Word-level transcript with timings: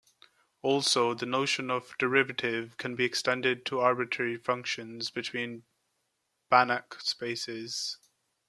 Also, 0.63 1.13
the 1.13 1.27
notion 1.27 1.69
of 1.69 1.95
derivative 1.99 2.75
can 2.77 2.95
be 2.95 3.05
extended 3.05 3.67
to 3.67 3.79
arbitrary 3.81 4.35
functions 4.35 5.11
between 5.11 5.61
Banach 6.51 6.99
spaces. 7.03 7.99